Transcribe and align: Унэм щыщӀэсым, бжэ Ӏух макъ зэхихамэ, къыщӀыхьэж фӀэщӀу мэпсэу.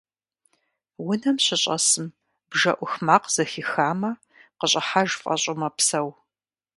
Унэм 1.09 1.37
щыщӀэсым, 1.45 2.07
бжэ 2.49 2.71
Ӏух 2.77 2.93
макъ 3.05 3.27
зэхихамэ, 3.33 4.11
къыщӀыхьэж 4.59 5.09
фӀэщӀу 5.21 5.57
мэпсэу. 5.59 6.09